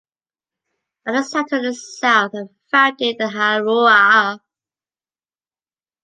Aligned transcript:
Others 1.05 1.29
settled 1.31 1.63
in 1.63 1.65
the 1.69 1.75
south 1.75 2.31
and 2.33 2.49
founded 2.71 3.17
the 3.19 3.25
Halruaa. 3.25 4.39